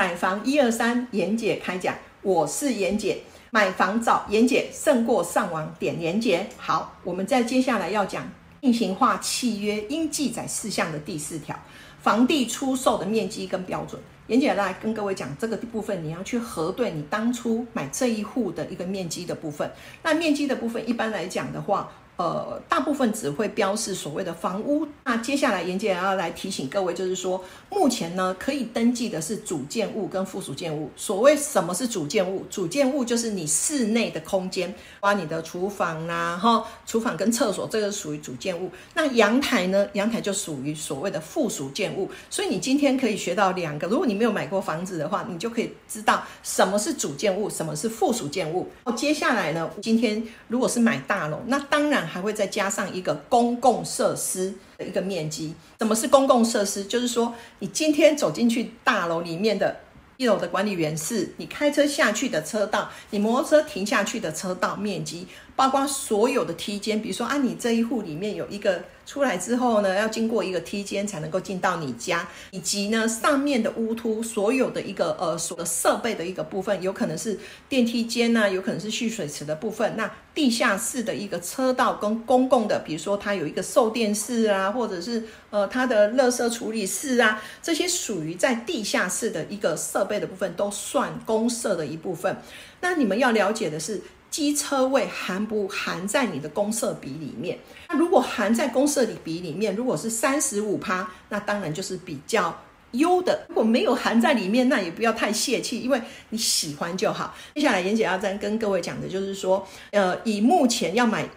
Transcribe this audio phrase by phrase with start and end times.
[0.00, 3.18] 买房一二三，妍姐开讲，我是妍姐。
[3.50, 6.46] 买房找妍姐胜过上网点连结。
[6.56, 8.26] 好，我们在接下来要讲
[8.62, 11.54] 定型化契约应记载事项的第四条，
[12.00, 14.00] 房地出售的面积跟标准。
[14.28, 19.70] 妍姐来跟各位讲这个部分，你要去核对你当初买这一户的一个面积的部分。
[20.02, 21.92] 那面积的部分，一般来讲的话。
[22.20, 24.86] 呃，大部分只会标示所谓的房屋。
[25.04, 30.90] 那接下来，严姐要来提醒各位，就是说，目前呢，可以登记的是主建物跟附属建物。
[30.96, 32.44] 所谓什么是主建物？
[32.50, 38.70] 主建物就是你室内的空间，包括你的厨房啦，哈，厨房跟厕所，这个属于主建物。
[38.92, 39.88] 那阳台呢？
[39.94, 42.10] 阳台就属于所谓的附属建物。
[42.28, 43.86] 所以你今天可以学到两个。
[43.86, 48.68] 如果你没有买过房子的话，你就可以知道什么是主建物，什么是附属建物。
[48.84, 52.09] 哦接下来呢，今天如果是买大楼，那当然。
[52.10, 55.54] 还会再加上一个公共设施的一个面积。
[55.78, 56.84] 什么是公共设施？
[56.84, 59.76] 就是说，你今天走进去大楼里面的
[60.16, 65.28] 一楼的管理员室，你开车下去的车道，你摩托车停下去的车道面积。
[65.60, 77.38] 包括所有的梯间，比如说啊，你这一户里面有一个出来之后呢，要经过一个梯间才能够进到你家，以及呢上面的屋突所有的一个呃所的设备的一个部分，有可能是
[77.68, 79.94] 电梯间呐，有可能是蓄水池的部分。
[79.98, 92.34] 那地下室的一个车道跟公共的，比如说它有一个售电室啊，或者是呃它的垃圾处理室啊，这些属于在地下室的一个设备的部分，都算公设的一部分。
[92.80, 94.00] 那你们要了解的是。
[94.40, 97.58] 机车位含不含在你的公设比里面？
[97.90, 102.58] 那如果含在公设里比里面，如果是三十五趴，那当然就是比较
[102.92, 103.44] 优的。
[103.50, 107.34] 如果没有含在里面，那也不要太泄气，因为你喜欢就好。
[107.54, 111.28] 接下来，严姐要再跟各位讲的就是说，呃，以目前要买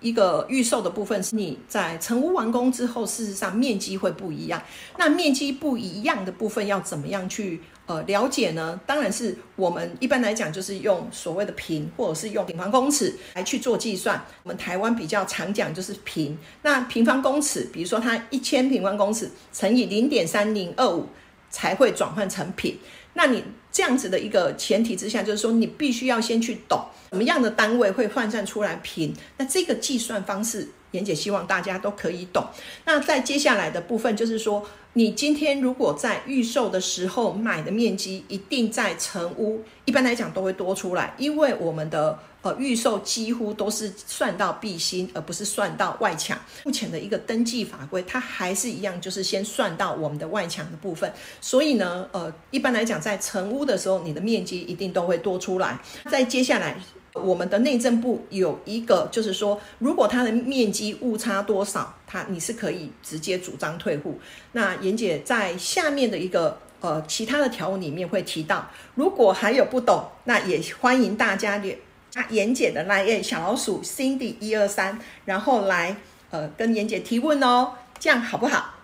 [0.00, 4.62] 一个预售的部分，是你在成屋完工之后，事实上面积会不一样。
[4.98, 7.60] 那面积不一样的部分要怎么样去？
[7.86, 14.20] 呃，了解呢，当然是我们一般来讲就是用所谓的平，或者是用平方公尺来去做计算。
[14.42, 21.06] 我们台湾比较常讲就是平，那平方公尺，比如说它一千平方公尺乘以零点三零二五
[21.48, 22.76] 才会转换成平。
[23.16, 29.12] 那你这样子的一个前提之下，就是说你必须要先去懂什么样的单位会换算出来平。
[29.38, 32.46] 那这个计算方式，妍姐希望大家都可以懂。
[32.84, 34.64] 那在接下来的部分就是说。
[34.98, 46.38] 你今天如果在预售的时候买的面积，一定在成屋，一般来讲都会多出来，因为我们的呃预售几乎都是算到壁心，而不是算到外墙。
[46.64, 51.12] 目前的一个登记法规，它还是一样，就是先算到我们的外墙的部分。
[51.42, 55.78] 所以呢，呃，一般来讲，在成屋的时候，你的面积一定都会多出来。
[56.10, 56.76] 在接下来。
[57.14, 64.20] 我们的内政部有一个，就是说，如果它的面积误差多少，它你是可以直接主张退户。
[64.52, 71.78] 那严姐在下面的一个呃其他的条文里面会提到，如果还有不懂，那也欢迎大家联
[72.10, 75.96] 加严姐的 line 小老鼠 Cindy 一二三，然后来
[76.30, 78.74] 呃跟严姐提问哦，这样好不好？